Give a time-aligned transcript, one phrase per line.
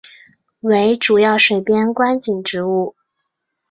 [0.61, 2.95] 为主要水边观景植物。